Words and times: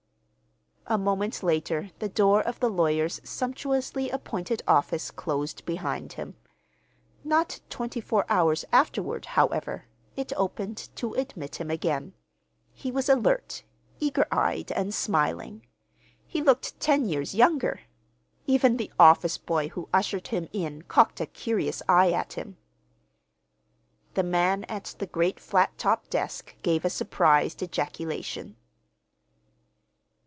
A 0.87 0.97
moment 0.97 1.41
later 1.41 1.91
the 1.99 2.09
door 2.09 2.41
of 2.43 2.59
the 2.59 2.69
lawyer's 2.69 3.21
sumptuously 3.23 4.09
appointed 4.09 4.61
office 4.67 5.09
closed 5.09 5.63
behind 5.65 6.13
him. 6.13 6.35
Not 7.23 7.61
twenty 7.69 8.01
four 8.01 8.25
hours 8.27 8.65
afterward, 8.73 9.25
however, 9.25 9.85
it 10.17 10.33
opened 10.35 10.89
to 10.97 11.13
admit 11.13 11.57
him 11.61 11.71
again. 11.71 12.13
He 12.73 12.91
was 12.91 13.07
alert, 13.07 13.63
eager 14.01 14.27
eyed, 14.33 14.69
and 14.73 14.93
smiling. 14.93 15.65
He 16.27 16.41
looked 16.41 16.77
ten 16.81 17.07
years 17.07 17.33
younger. 17.33 17.81
Even 18.45 18.75
the 18.75 18.91
office 18.99 19.37
boy 19.37 19.69
who 19.69 19.87
ushered 19.93 20.27
him 20.27 20.49
in 20.51 20.81
cocked 20.81 21.21
a 21.21 21.25
curious 21.25 21.81
eye 21.87 22.11
at 22.11 22.33
him. 22.33 22.57
The 24.15 24.23
man 24.23 24.65
at 24.65 24.93
the 24.99 25.07
great 25.07 25.39
flat 25.39 25.77
topped 25.77 26.09
desk 26.09 26.53
gave 26.63 26.83
a 26.83 26.89
surprised 26.89 27.63
ejaculation. 27.63 28.57